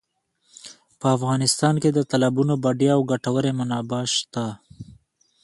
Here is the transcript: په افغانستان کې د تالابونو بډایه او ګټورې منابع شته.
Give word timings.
په 0.99 1.07
افغانستان 1.17 1.75
کې 1.81 1.89
د 1.93 1.99
تالابونو 2.11 2.53
بډایه 2.63 2.93
او 2.95 3.01
ګټورې 3.11 3.51
منابع 3.59 4.03
شته. 4.15 4.45